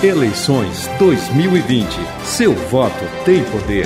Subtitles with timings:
[0.00, 1.88] Eleições 2020.
[2.22, 3.84] Seu voto tem poder.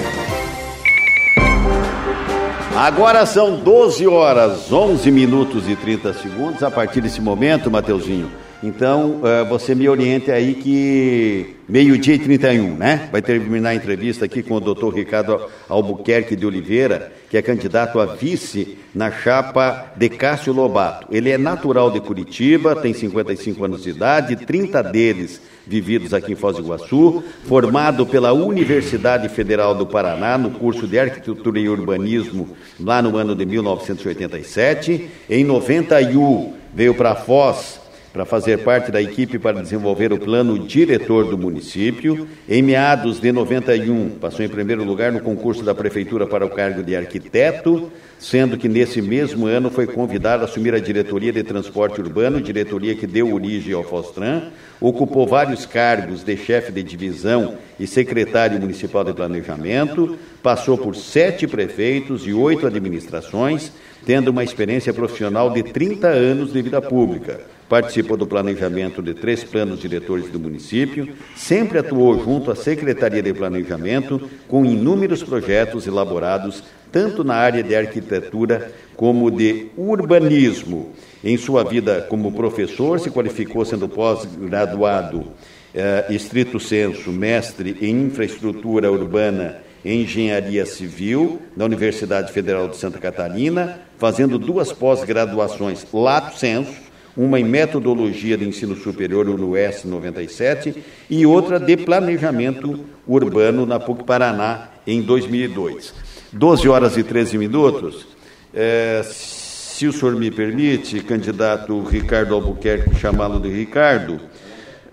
[2.77, 6.63] Agora são 12 horas, 11 minutos e 30 segundos.
[6.63, 8.31] A partir desse momento, Mateuzinho,
[8.63, 13.09] então uh, você me oriente aí que meio-dia e 31, né?
[13.11, 17.99] Vai terminar a entrevista aqui com o doutor Ricardo Albuquerque de Oliveira, que é candidato
[17.99, 21.07] a vice na chapa de Cássio Lobato.
[21.11, 26.37] Ele é natural de Curitiba, tem 55 anos de idade, 30 deles vividos aqui em
[26.37, 32.57] Foz do Iguaçu, formado pela Universidade Federal do Paraná no curso de Arquitetura e Urbanismo
[32.81, 35.09] lá no ano de 1987.
[35.29, 37.82] Em 91 veio para Foz
[38.13, 42.29] para fazer parte da equipe para desenvolver o plano diretor do município.
[42.47, 46.83] Em meados de 91, passou em primeiro lugar no concurso da prefeitura para o cargo
[46.83, 52.01] de arquiteto, sendo que nesse mesmo ano foi convidado a assumir a diretoria de transporte
[52.03, 54.43] urbano, diretoria que deu origem ao Fostran.
[54.79, 60.19] Ocupou vários cargos de chefe de divisão e secretário municipal de planejamento.
[60.43, 63.73] Passou por sete prefeitos e oito administrações,
[64.05, 67.41] tendo uma experiência profissional de 30 anos de vida pública
[67.73, 73.33] participou do planejamento de três planos diretores do município, sempre atuou junto à Secretaria de
[73.33, 76.63] Planejamento com inúmeros projetos elaborados
[76.93, 80.93] tanto na área de arquitetura como de urbanismo.
[81.25, 85.29] Em sua vida como professor, se qualificou sendo pós-graduado
[85.75, 92.99] eh, estrito senso, mestre em infraestrutura urbana e engenharia civil da Universidade Federal de Santa
[92.99, 96.82] Catarina, fazendo duas pós-graduações lato senso
[97.17, 103.79] uma em metodologia de ensino superior no S 97 e outra de planejamento urbano na
[103.79, 105.95] PUC Paraná em 2002.
[106.33, 108.07] 12 horas e 13 minutos.
[108.55, 114.21] É, se o senhor me permite, candidato Ricardo Albuquerque, chamá-lo de Ricardo,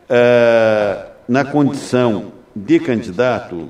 [0.10, 3.70] é, na condição de candidato,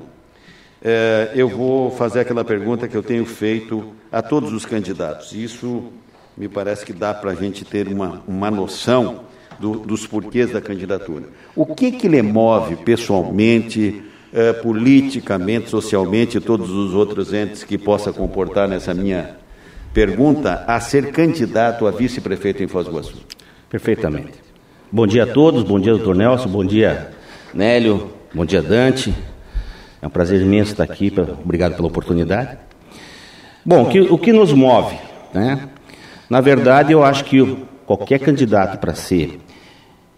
[0.82, 5.32] é, eu vou fazer aquela pergunta que eu tenho feito a todos os candidatos.
[5.32, 5.92] Isso
[6.36, 9.24] me parece que dá para a gente ter uma, uma noção
[9.58, 11.24] do, dos porquês da candidatura.
[11.54, 14.02] O que, que lhe move pessoalmente,
[14.32, 19.36] eh, politicamente, socialmente e todos os outros entes que possa comportar nessa minha
[19.92, 23.18] pergunta a ser candidato a vice-prefeito em Foz do Iguaçu?
[23.68, 24.32] Perfeitamente.
[24.90, 27.10] Bom dia a todos, bom dia, doutor Nelson, bom dia,
[27.52, 29.14] Nélio, bom dia, Dante.
[30.00, 31.12] É um prazer imenso estar aqui,
[31.44, 32.56] obrigado pela oportunidade.
[33.64, 34.96] Bom, que, o que nos move,
[35.34, 35.68] né?
[36.30, 39.40] Na verdade, eu acho que qualquer candidato para ser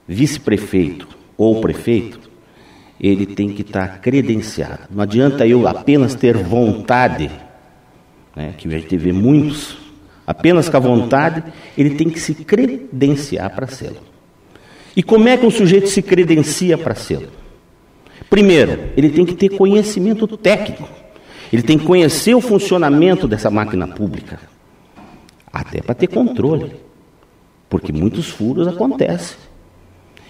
[0.06, 1.08] vice-prefeito
[1.38, 2.20] ou prefeito,
[3.00, 4.80] ele tem que estar credenciado.
[4.90, 7.30] Não adianta eu apenas ter vontade,
[8.36, 9.78] né, que a gente vê muitos,
[10.26, 11.42] apenas com a vontade,
[11.78, 13.94] ele tem que se credenciar para ser.
[14.94, 17.30] E como é que um sujeito se credencia para ser?
[18.28, 20.86] Primeiro, ele tem que ter conhecimento técnico.
[21.50, 24.51] Ele tem que conhecer o funcionamento dessa máquina pública.
[25.52, 26.72] Até para ter controle.
[27.68, 29.36] Porque muitos furos acontecem.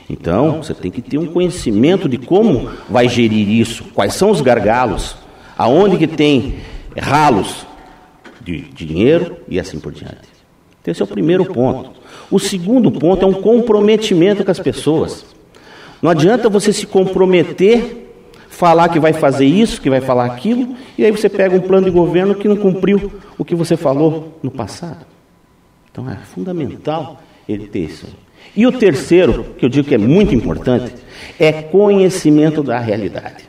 [0.08, 4.40] Então, você tem que ter um conhecimento de como vai gerir isso, quais são os
[4.40, 5.16] gargalos,
[5.56, 6.56] aonde que tem
[6.98, 7.66] ralos
[8.40, 10.28] de dinheiro e assim por diante.
[10.80, 11.92] Então, esse é o primeiro ponto.
[12.30, 15.24] O segundo ponto é um comprometimento com as pessoas.
[16.02, 18.01] Não adianta você se comprometer,
[18.52, 21.86] falar que vai fazer isso, que vai falar aquilo, e aí você pega um plano
[21.86, 25.06] de governo que não cumpriu o que você falou no passado.
[25.90, 28.06] Então é fundamental ele ter isso.
[28.54, 30.94] E o terceiro, que eu digo que é muito importante,
[31.40, 33.44] é conhecimento da realidade.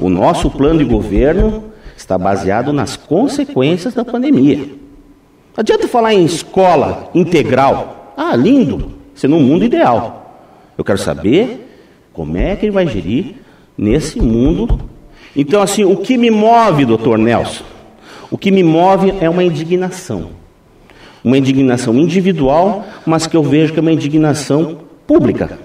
[0.00, 4.58] O nosso plano de governo está baseado nas consequências da pandemia.
[4.58, 8.12] Não adianta falar em escola integral.
[8.16, 10.42] Ah, lindo, isso é no mundo ideal.
[10.76, 11.70] Eu quero saber
[12.12, 13.43] como é que ele vai gerir
[13.76, 14.80] nesse mundo.
[15.36, 17.64] Então, assim, o que me move, doutor Nelson?
[18.30, 20.30] O que me move é uma indignação
[21.24, 25.58] uma indignação individual, mas que eu vejo que é uma indignação pública.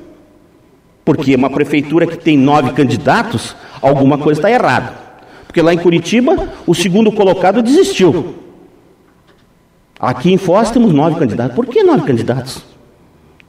[1.04, 4.94] Porque uma prefeitura que tem nove candidatos, alguma coisa está errada.
[5.46, 8.36] Porque lá em Curitiba, o segundo colocado desistiu.
[10.00, 11.56] Aqui em Foz temos nove candidatos.
[11.56, 12.64] Por que nove candidatos?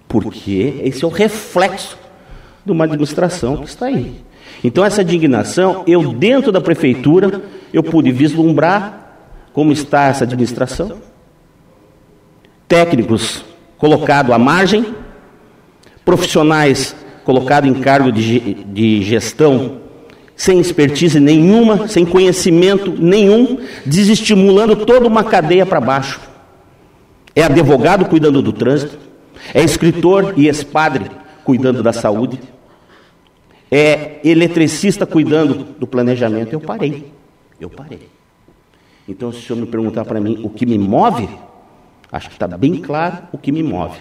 [0.09, 1.97] Porque esse é o reflexo
[2.65, 4.17] de uma administração que está aí.
[4.63, 7.43] Então essa indignação, eu dentro da prefeitura,
[7.73, 9.01] eu pude vislumbrar
[9.53, 10.99] como está essa administração,
[12.69, 13.45] técnicos
[13.79, 14.95] colocados à margem,
[16.05, 16.95] profissionais
[17.25, 19.81] colocados em cargo de, de gestão
[20.41, 26.19] sem expertise nenhuma, sem conhecimento nenhum, desestimulando toda uma cadeia para baixo.
[27.37, 28.99] É advogado cuidando do trânsito,
[29.53, 31.11] é escritor e ex-padre
[31.45, 32.41] cuidando da saúde,
[33.71, 37.13] é eletricista cuidando do planejamento, eu parei.
[37.61, 38.09] Eu parei.
[39.09, 41.29] Então, se o senhor me perguntar para mim o que me move,
[42.11, 43.99] acho que está bem claro o que me move.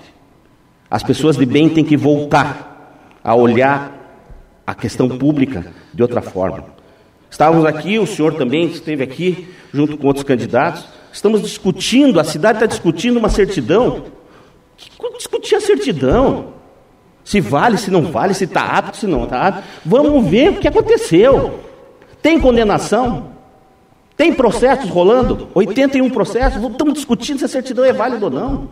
[0.90, 3.96] As pessoas de bem têm que voltar a olhar
[4.66, 6.66] a questão pública de outra forma.
[7.30, 10.88] Estávamos aqui, o senhor também esteve aqui, junto com outros candidatos.
[11.12, 14.06] Estamos discutindo, a cidade está discutindo uma certidão.
[15.18, 16.59] Discutir a certidão.
[17.30, 19.64] Se vale, se não vale, se está apto, se não está apto.
[19.86, 21.60] Vamos ver o que aconteceu.
[22.24, 23.34] Tem condenação?
[24.18, 25.48] Tem processos rolando?
[25.54, 26.60] 81 processos?
[26.72, 28.70] Estamos discutindo se a certidão é válida ou não.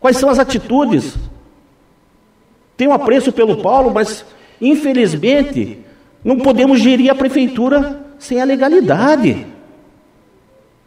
[0.00, 1.14] Quais são as atitudes?
[2.76, 4.24] Tenho apreço pelo Paulo, mas
[4.60, 5.78] infelizmente
[6.24, 9.46] não podemos gerir a prefeitura sem a legalidade.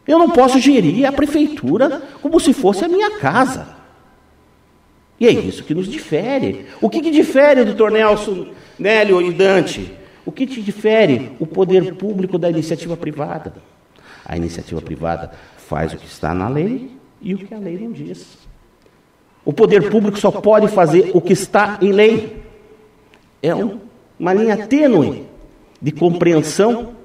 [0.05, 3.82] Eu não posso gerir a prefeitura como se fosse a minha casa.
[5.19, 6.65] E é isso que nos difere.
[6.81, 9.93] O que, que difere, doutor Nelson, Nélio e Dante?
[10.25, 11.31] O que te difere?
[11.39, 13.53] O poder público da iniciativa privada.
[14.25, 17.91] A iniciativa privada faz o que está na lei e o que a lei não
[17.91, 18.37] diz.
[19.45, 22.41] O poder público só pode fazer o que está em lei.
[23.41, 23.79] É um,
[24.17, 25.25] uma linha tênue
[25.81, 26.95] de compreensão.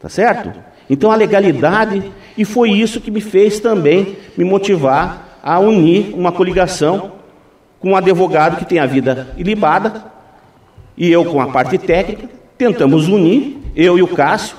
[0.00, 0.52] Tá certo?
[0.88, 6.32] Então a legalidade, e foi isso que me fez também me motivar a unir uma
[6.32, 7.12] coligação
[7.78, 10.02] com um advogado que tem a vida ilibada,
[10.96, 12.28] e eu com a parte técnica,
[12.58, 14.56] tentamos unir, eu e o Cássio,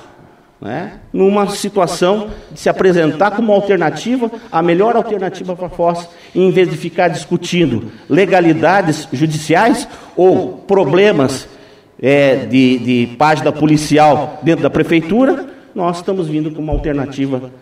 [0.58, 6.50] né, numa situação de se apresentar como alternativa, a melhor alternativa para a Foz, em
[6.50, 9.86] vez de ficar discutindo legalidades judiciais
[10.16, 11.46] ou problemas
[12.00, 17.52] é, de, de página policial dentro da prefeitura, nós estamos vindo com uma alternativa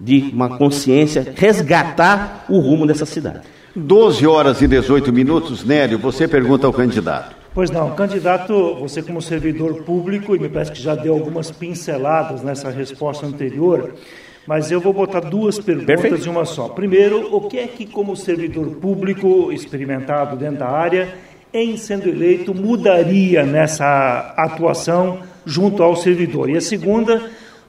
[0.00, 3.40] de uma consciência, resgatar o rumo dessa cidade.
[3.76, 7.36] 12 horas e 18 minutos, Nélio, você pergunta ao candidato.
[7.52, 12.42] Pois não, candidato, você como servidor público, e me parece que já deu algumas pinceladas
[12.42, 13.94] nessa resposta anterior,
[14.46, 16.26] mas eu vou botar duas perguntas Perfeito.
[16.26, 16.68] em uma só.
[16.68, 21.14] Primeiro, o que é que, como servidor público experimentado dentro da área,
[21.52, 26.48] em sendo eleito, mudaria nessa atuação junto ao servidor?
[26.48, 27.20] E a segunda,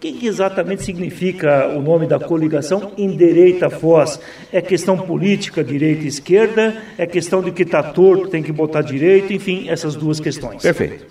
[0.02, 4.20] que, que exatamente significa o nome da coligação Endireita Foz?
[4.52, 6.76] É questão política, direita e esquerda?
[6.98, 9.32] É questão de que está torto, tem que botar direito?
[9.32, 10.64] Enfim, essas duas questões.
[10.64, 11.06] Perfeito.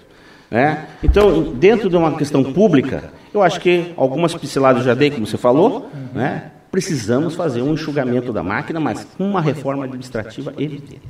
[0.50, 0.78] É?
[1.04, 5.38] Então, dentro de uma questão pública, eu acho que algumas pinceladas já dei, como você
[5.38, 6.50] falou, né?
[6.72, 11.00] precisamos fazer um enxugamento da máquina, mas com uma reforma administrativa evidente.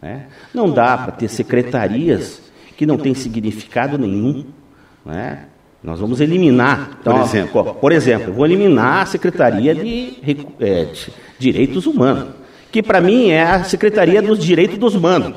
[0.00, 0.26] Né?
[0.52, 2.42] Não dá para ter secretarias
[2.76, 4.44] que não têm significado nenhum.
[5.06, 5.44] Né?
[5.82, 10.14] Nós vamos eliminar, então, por exemplo, por exemplo, vou eliminar a Secretaria de,
[10.60, 12.28] é, de Direitos Humanos,
[12.70, 15.34] que para mim é a Secretaria dos Direitos dos Humanos.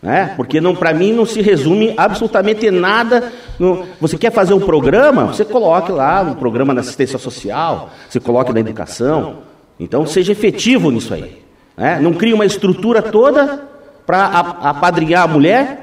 [0.00, 0.32] Né?
[0.36, 3.30] Porque não, para mim não se resume absolutamente nada.
[3.58, 8.18] No, você quer fazer um programa, você coloque lá um programa na assistência social, você
[8.18, 9.38] coloque na educação.
[9.78, 11.42] Então seja efetivo nisso aí.
[11.76, 12.00] Né?
[12.00, 13.68] Não crie uma estrutura toda
[14.04, 15.81] para apadrinhar a mulher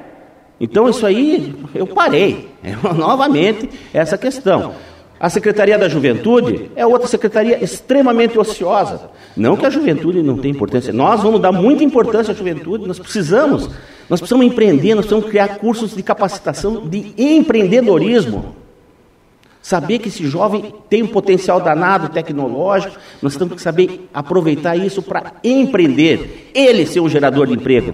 [0.59, 2.49] então isso aí eu parei.
[2.95, 4.73] Novamente essa questão.
[5.19, 9.11] A Secretaria da Juventude é outra secretaria extremamente ociosa.
[9.35, 10.93] Não que a juventude não tenha importância.
[10.93, 13.69] Nós vamos dar muita importância à juventude, nós precisamos.
[14.09, 18.55] Nós precisamos empreender, nós precisamos criar cursos de capacitação de empreendedorismo.
[19.61, 25.01] Saber que esse jovem tem um potencial danado tecnológico, nós temos que saber aproveitar isso
[25.01, 27.93] para empreender, ele ser um gerador de emprego.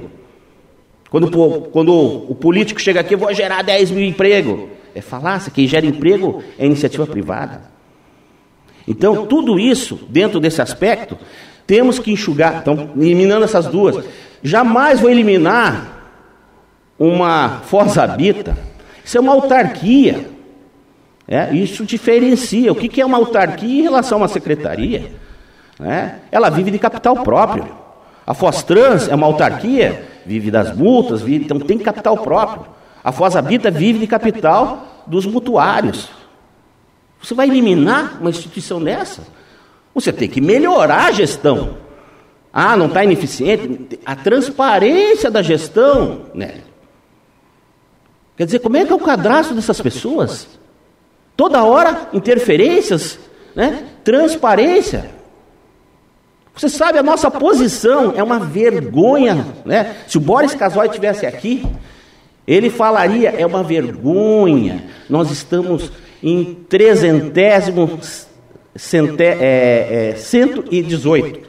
[1.10, 1.30] Quando,
[1.72, 4.70] quando o político chega aqui, eu vou gerar 10 mil empregos.
[4.94, 7.62] É falácia, quem gera emprego é iniciativa privada.
[8.88, 11.18] Então, tudo isso, dentro desse aspecto,
[11.68, 12.60] temos que enxugar.
[12.62, 14.04] Então, eliminando essas duas.
[14.42, 15.96] Jamais vou eliminar
[16.98, 18.58] uma Foz Habita.
[19.04, 20.30] Isso é uma autarquia.
[21.28, 22.72] É, isso diferencia.
[22.72, 25.12] O que é uma autarquia em relação a uma secretaria?
[25.80, 27.68] É, ela vive de capital próprio.
[28.26, 32.65] A Foz Trans é uma autarquia vive das multas, vive, então tem capital próprio.
[33.03, 36.10] A Foz Habita vive de capital dos mutuários.
[37.22, 39.22] Você vai eliminar uma instituição dessa?
[39.94, 41.77] Você tem que melhorar a gestão.
[42.51, 44.00] Ah, não está ineficiente?
[44.05, 46.62] A transparência da gestão, né?
[48.38, 50.48] Quer dizer, como é que é o cadastro dessas pessoas?
[51.38, 53.20] Toda hora interferências,
[53.55, 53.86] né?
[54.03, 55.15] Transparência.
[56.56, 59.46] Você sabe, a nossa posição é uma vergonha.
[59.66, 59.98] Né?
[60.08, 61.66] Se o Boris Casoy estivesse aqui,
[62.48, 64.86] ele falaria: é uma vergonha.
[65.10, 65.92] Nós estamos
[66.24, 68.00] em trezentésimo
[68.76, 71.46] cente, é, é, 118.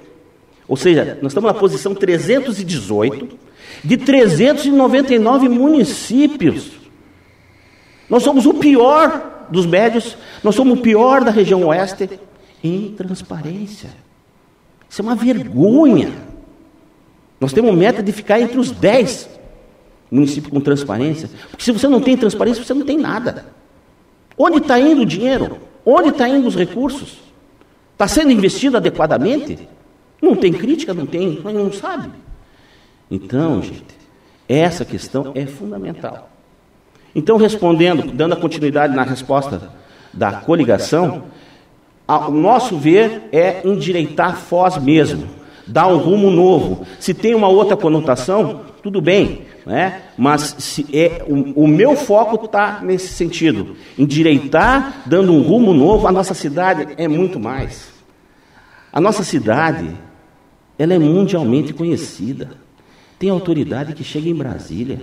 [0.68, 3.28] Ou seja, nós estamos na posição 318
[3.84, 6.72] de 399 municípios.
[8.10, 12.08] Nós somos o pior dos médios, nós somos o pior da região oeste
[12.62, 14.05] em transparência.
[14.96, 16.10] Isso é uma vergonha.
[17.38, 19.28] Nós temos meta de ficar entre os 10
[20.10, 21.28] municípios com transparência.
[21.50, 23.44] Porque se você não tem transparência, você não tem nada.
[24.38, 25.58] Onde está indo o dinheiro?
[25.84, 27.18] Onde está indo os recursos?
[27.92, 29.68] Está sendo investido adequadamente?
[30.22, 32.08] Não tem crítica, não tem, não sabe.
[33.10, 33.84] Então, gente,
[34.48, 36.30] essa questão é fundamental.
[37.14, 39.70] Então, respondendo, dando a continuidade na resposta
[40.10, 41.24] da coligação,
[42.08, 45.28] o nosso ver é endireitar Foz mesmo,
[45.66, 46.86] dar um rumo novo.
[47.00, 50.02] Se tem uma outra conotação, tudo bem, né?
[50.16, 56.06] mas é, o, o meu foco está nesse sentido, endireitar, dando um rumo novo.
[56.06, 57.92] A nossa cidade é muito mais.
[58.92, 59.90] A nossa cidade,
[60.78, 62.50] ela é mundialmente conhecida.
[63.18, 65.00] Tem autoridade que chega em Brasília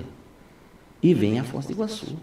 [1.02, 2.16] e vem a Foz do Iguaçu.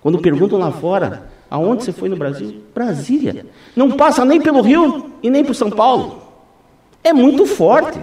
[0.00, 2.62] Quando perguntam lá fora, aonde você foi no Brasil?
[2.74, 3.46] Brasília.
[3.74, 6.22] Não passa nem pelo Rio e nem por São Paulo.
[7.02, 7.98] É muito forte.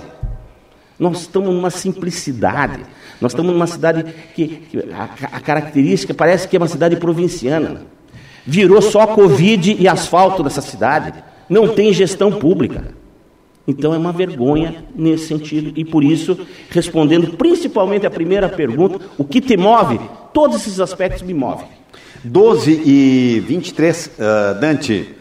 [0.98, 2.86] Nós estamos numa simplicidade.
[3.20, 7.82] Nós estamos numa cidade que, que a, a, característica parece que é uma cidade provinciana.
[8.46, 11.24] Virou só Covid e asfalto nessa cidade.
[11.50, 12.94] Não tem gestão pública.
[13.68, 16.38] Então é uma vergonha nesse sentido e por isso,
[16.70, 20.00] respondendo principalmente a primeira pergunta, o que te move?
[20.34, 21.68] Todos esses aspectos me movem.
[22.24, 25.14] 12 e 23, uh, ah, Dante.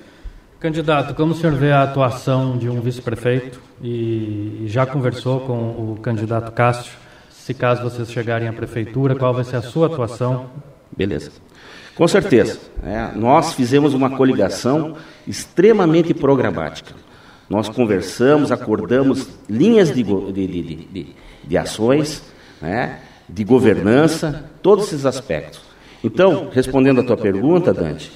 [0.61, 5.99] Candidato, como o senhor vê a atuação de um vice-prefeito e já conversou com o
[6.01, 6.93] candidato Cássio?
[7.29, 10.51] Se caso vocês chegarem à prefeitura, qual vai ser a sua atuação?
[10.97, 11.33] Beleza.
[11.97, 12.61] Com certeza.
[12.85, 14.95] É, nós fizemos uma coligação
[15.27, 16.95] extremamente programática.
[17.51, 22.23] Nós conversamos, acordamos linhas de, de, de, de, de ações,
[22.61, 25.72] né, de governança, todos esses aspectos.
[26.05, 28.11] Então, respondendo à tua pergunta, Dante,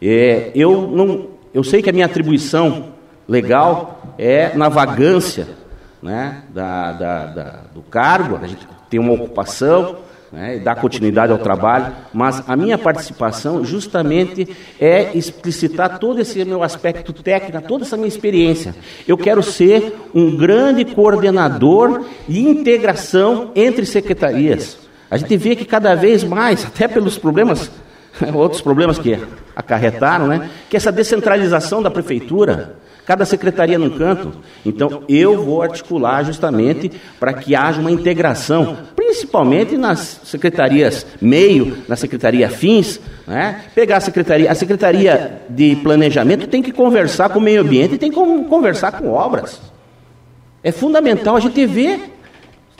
[0.00, 2.94] é, eu, não, eu sei que a minha atribuição
[3.28, 5.46] legal é na vagância
[6.02, 9.96] né, da, da, da, do cargo, a gente tem uma ocupação,
[10.32, 14.48] né, e dar continuidade ao trabalho, mas a minha participação justamente
[14.80, 18.74] é explicitar todo esse meu aspecto técnico, toda essa minha experiência.
[19.06, 24.85] Eu quero ser um grande coordenador e integração entre secretarias.
[25.10, 27.70] A gente vê que cada vez mais, até pelos problemas,
[28.34, 29.18] outros problemas que
[29.54, 34.32] acarretaram, né, que essa descentralização da prefeitura, cada secretaria num canto.
[34.64, 41.94] Então, eu vou articular justamente para que haja uma integração, principalmente nas secretarias meio, na
[41.94, 43.62] secretaria fins, né?
[43.74, 47.98] pegar a secretaria, a secretaria de planejamento tem que conversar com o meio ambiente e
[47.98, 49.60] tem que conversar com obras.
[50.62, 52.12] É fundamental a gente ver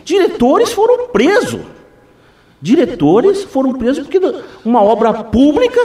[0.05, 1.61] diretores foram presos.
[2.61, 4.21] Diretores foram presos porque
[4.65, 5.81] uma obra pública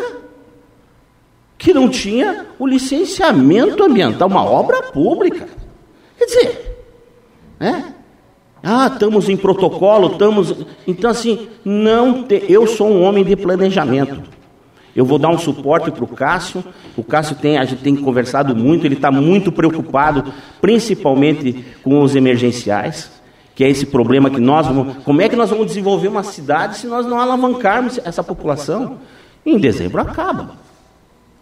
[1.58, 5.48] que não tinha o licenciamento ambiental, uma obra pública.
[6.18, 6.78] Quer dizer,
[7.60, 7.94] né?
[8.64, 10.56] Ah, estamos em protocolo, estamos.
[10.88, 12.44] Então, assim, não te...
[12.48, 14.22] eu sou um homem de planejamento.
[14.96, 16.64] Eu vou dar um suporte para o Cássio.
[16.98, 22.16] O Cássio tem, a gente tem conversado muito, ele está muito preocupado, principalmente com os
[22.16, 23.21] emergenciais,
[23.62, 25.04] que é esse problema que nós vamos.
[25.04, 28.98] Como é que nós vamos desenvolver uma cidade se nós não alavancarmos essa população?
[29.46, 30.56] Em dezembro acaba.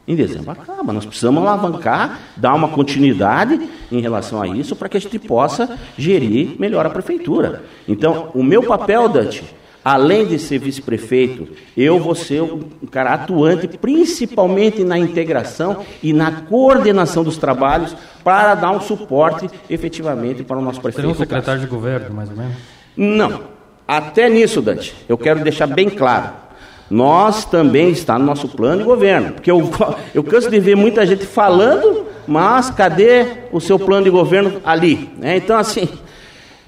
[0.05, 0.91] Em dezembro acaba.
[0.91, 5.79] Nós precisamos alavancar, dar uma continuidade em relação a isso para que a gente possa
[5.97, 7.63] gerir melhor a prefeitura.
[7.87, 9.55] Então, o meu papel, Dante,
[9.89, 12.59] além de ser vice-prefeito, eu vou ser um
[12.91, 20.43] cara atuante, principalmente na integração e na coordenação dos trabalhos para dar um suporte efetivamente
[20.43, 21.07] para o nosso prefeito.
[21.07, 22.55] Seria um secretário de governo, mais ou menos?
[22.95, 23.41] Não.
[23.87, 26.49] Até nisso, Dante, eu quero deixar bem claro
[26.89, 29.33] nós também está no nosso plano de governo.
[29.33, 29.69] Porque eu,
[30.11, 35.07] eu canso de ver muita gente falando, mas cadê o seu plano de governo ali?
[35.21, 35.87] É, então, assim,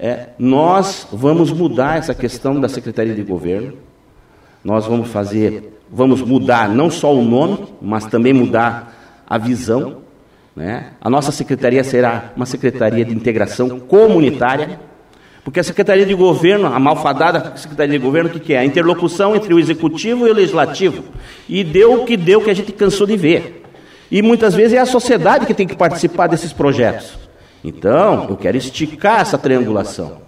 [0.02, 3.74] é, nós vamos mudar essa questão da Secretaria de Governo.
[4.64, 9.98] Nós vamos fazer, vamos mudar não só o nome, mas também mudar a visão.
[10.56, 10.94] Né?
[11.00, 14.80] A nossa secretaria será uma secretaria de integração comunitária
[15.44, 18.58] porque a Secretaria de Governo, a malfadada Secretaria de Governo, o que, que é?
[18.58, 21.02] A interlocução entre o Executivo e o Legislativo.
[21.48, 23.64] E deu o que deu que a gente cansou de ver.
[24.08, 27.18] E muitas vezes é a sociedade que tem que participar desses projetos.
[27.64, 30.22] Então, eu quero esticar essa triangulação.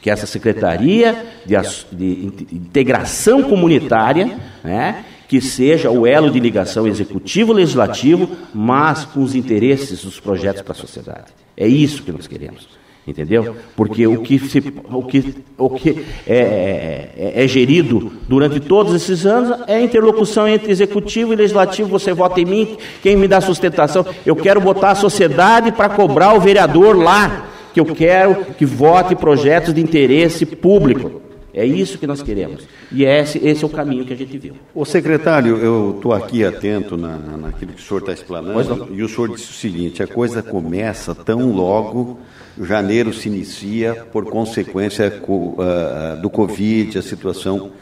[0.00, 1.56] Que essa Secretaria de,
[1.92, 10.04] de Integração Comunitária, né, que seja o elo de ligação executivo-legislativo, mas com os interesses
[10.04, 11.32] dos projetos para a sociedade.
[11.56, 12.77] É isso que nós queremos.
[13.08, 13.56] Entendeu?
[13.74, 19.24] Porque o que, se, o que, o que é, é, é, gerido durante todos esses
[19.24, 21.88] anos é a interlocução entre executivo e legislativo.
[21.88, 24.04] Você vota em mim, quem me dá sustentação?
[24.26, 29.14] Eu quero botar a sociedade para cobrar o vereador lá, que eu quero que vote
[29.14, 31.27] projetos de interesse público.
[31.52, 32.68] É isso que nós queremos.
[32.92, 34.54] E esse, esse é o caminho que a gente viu.
[34.74, 39.02] O secretário, eu estou aqui atento na, na, naquilo que o senhor está explanando, e
[39.02, 42.18] o senhor disse o seguinte: a coisa começa tão logo,
[42.60, 47.72] janeiro se inicia, por consequência uh, do Covid, a situação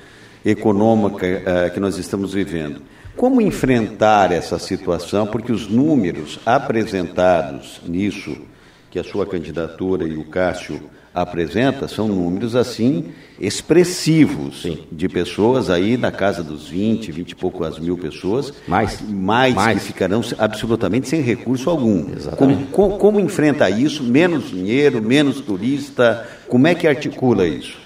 [0.45, 2.81] econômica uh, que nós estamos vivendo.
[3.17, 5.27] Como enfrentar essa situação?
[5.27, 8.37] Porque os números apresentados nisso,
[8.91, 10.81] que a sua candidatura e o Cássio
[11.17, 13.07] apresenta são números assim
[13.41, 14.85] expressivos Sim.
[14.93, 19.81] de pessoas aí na casa dos 20, 20 e poucas mil pessoas, mais, mais, mais.
[19.81, 22.05] que ficarão absolutamente sem recurso algum.
[22.37, 24.03] Como, como, como, enfrenta isso?
[24.03, 27.79] Menos dinheiro, menos turista, como é que articula isso?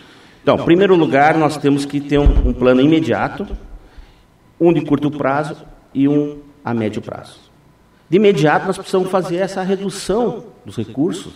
[0.42, 3.46] Então, em primeiro lugar, nós temos que ter um, um plano imediato,
[4.60, 5.56] um de curto prazo
[5.94, 7.38] e um a médio prazo.
[8.08, 11.32] De imediato, nós precisamos fazer essa redução dos recursos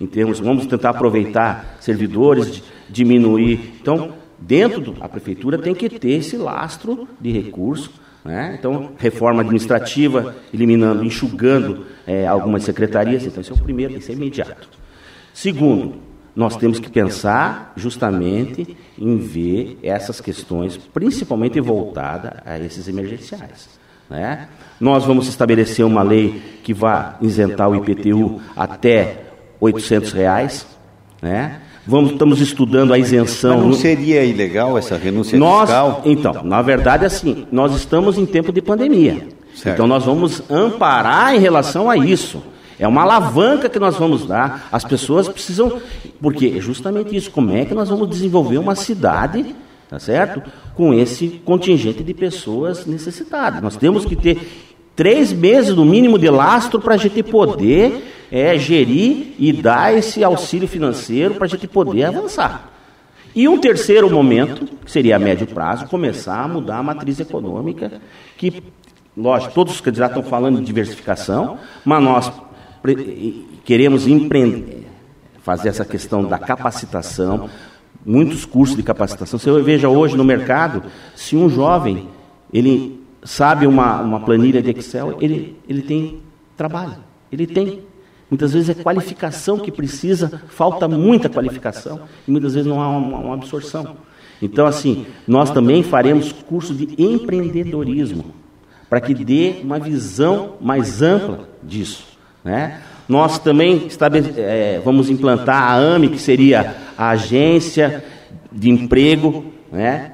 [0.00, 3.74] em termos, vamos tentar aproveitar servidores, diminuir.
[3.80, 7.90] Então, dentro da prefeitura tem que ter esse lastro de recurso.
[8.24, 8.56] Né?
[8.58, 13.24] Então, reforma administrativa, eliminando, enxugando é, algumas secretarias.
[13.24, 14.68] Então, esse é o primeiro, esse é imediato.
[15.32, 15.96] Segundo,
[16.34, 23.68] nós temos que pensar justamente em ver essas questões, principalmente voltada a esses emergenciais.
[24.10, 24.48] Né?
[24.80, 29.23] Nós vamos estabelecer uma lei que vá isentar o IPTU até
[29.64, 30.66] 800 reais,
[31.22, 31.60] né?
[31.86, 33.58] Vamos, estamos estudando a isenção.
[33.58, 36.02] Mas não seria ilegal essa renúncia nós, fiscal?
[36.04, 39.28] Então, na verdade, assim, nós estamos em tempo de pandemia.
[39.54, 39.74] Certo.
[39.74, 42.42] Então, nós vamos amparar em relação a isso.
[42.78, 44.68] É uma alavanca que nós vamos dar.
[44.72, 45.80] As pessoas precisam.
[46.20, 47.30] Porque é justamente isso.
[47.30, 49.54] Como é que nós vamos desenvolver uma cidade,
[49.88, 50.42] tá certo?
[50.74, 53.62] Com esse contingente de pessoas necessitadas.
[53.62, 54.38] Nós temos que ter
[54.96, 60.24] três meses no mínimo de lastro para a gente poder é, gerir e dar esse
[60.24, 62.68] auxílio financeiro para a gente poder avançar.
[63.32, 68.02] E um terceiro momento, que seria a médio prazo, começar a mudar a matriz econômica,
[68.36, 68.60] que,
[69.16, 72.32] lógico, todos os candidatos estão falando de diversificação, mas nós
[73.64, 74.84] queremos empreender,
[75.40, 77.48] fazer essa questão da capacitação,
[78.04, 79.38] muitos cursos de capacitação.
[79.38, 80.82] Você veja hoje no mercado,
[81.14, 82.08] se um jovem
[82.52, 86.18] ele sabe uma, uma planilha de Excel, ele, ele tem
[86.56, 86.96] trabalho,
[87.30, 87.93] ele tem.
[88.34, 93.18] Muitas vezes é qualificação que precisa, falta muita qualificação, e muitas vezes não há uma,
[93.18, 93.96] uma absorção.
[94.42, 98.34] Então, assim, nós também faremos curso de empreendedorismo,
[98.90, 102.06] para que dê uma visão mais ampla disso.
[102.42, 102.80] Né?
[103.08, 103.86] Nós também
[104.36, 108.04] é, vamos implantar a AME, que seria a Agência
[108.50, 110.10] de Emprego, né?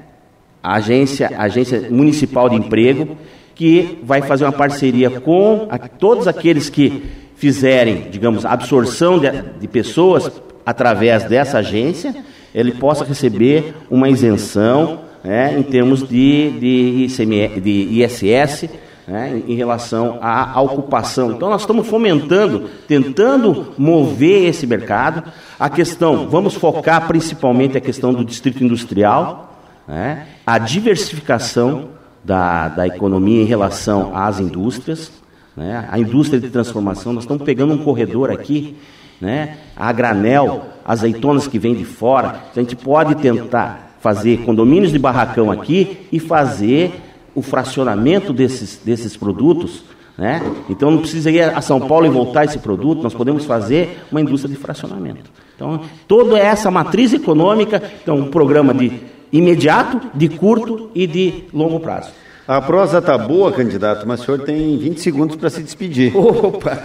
[0.61, 3.17] a agência, agência Municipal de Emprego,
[3.55, 9.27] que vai fazer uma parceria com a, todos aqueles que fizerem, digamos, absorção de,
[9.59, 10.31] de pessoas
[10.63, 12.13] através dessa agência,
[12.53, 18.69] ele possa receber uma isenção né, em termos de, de, ICM, de ISS
[19.07, 21.31] né, em relação à, à ocupação.
[21.31, 25.23] Então, nós estamos fomentando, tentando mover esse mercado.
[25.59, 30.27] A questão, vamos focar principalmente a questão do distrito industrial, né?
[30.45, 31.89] a diversificação
[32.23, 35.11] da, da economia em relação às indústrias,
[35.55, 35.87] né?
[35.89, 37.13] a indústria de transformação.
[37.13, 38.75] Nós estamos pegando um corredor aqui,
[39.19, 39.57] né?
[39.75, 42.41] a granel, azeitonas que vêm de fora.
[42.55, 46.91] A gente pode tentar fazer condomínios de barracão aqui e fazer
[47.35, 49.83] o fracionamento desses, desses produtos.
[50.17, 50.41] Né?
[50.69, 54.21] Então não precisa ir a São Paulo e voltar esse produto, nós podemos fazer uma
[54.21, 55.31] indústria de fracionamento.
[55.55, 58.91] Então, toda essa matriz econômica, então um programa de
[59.31, 62.11] imediato, de curto e de longo prazo.
[62.47, 66.13] A prosa está boa, candidato, mas o senhor tem 20 segundos para se despedir.
[66.17, 66.81] Opa!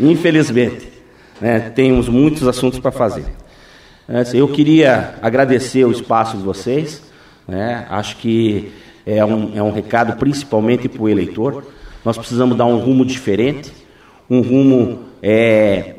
[0.00, 0.90] Infelizmente,
[1.40, 3.26] né, temos muitos assuntos para fazer.
[4.08, 7.02] É, eu queria agradecer o espaço de vocês.
[7.46, 8.72] Né, acho que
[9.06, 11.64] é um, é um recado principalmente para o eleitor.
[12.04, 13.72] Nós precisamos dar um rumo diferente,
[14.28, 15.96] um rumo é,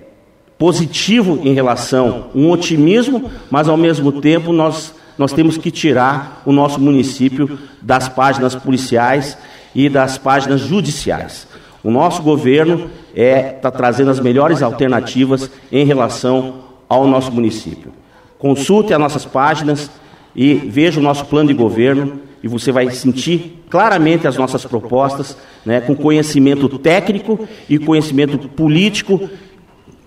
[0.58, 6.54] positivo em relação, um otimismo, mas ao mesmo tempo nós, nós temos que tirar o
[6.54, 9.38] nosso município das páginas policiais
[9.76, 11.46] e das páginas judiciais.
[11.84, 17.92] O nosso governo está é, tá trazendo as melhores alternativas em relação ao nosso município.
[18.38, 19.92] Consulte as nossas páginas
[20.34, 25.36] e veja o nosso plano de governo e você vai sentir claramente as nossas propostas,
[25.66, 29.30] né, com conhecimento técnico e conhecimento político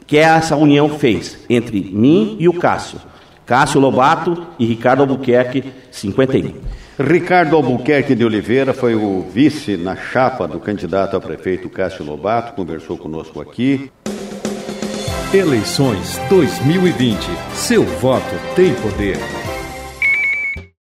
[0.06, 3.11] que essa união fez entre mim e o Cássio.
[3.46, 6.54] Cássio Lobato e Ricardo Albuquerque, 51.
[6.98, 12.52] Ricardo Albuquerque de Oliveira foi o vice na chapa do candidato a prefeito Cássio Lobato,
[12.52, 13.90] conversou conosco aqui.
[15.32, 17.18] Eleições 2020.
[17.54, 19.41] Seu voto tem poder.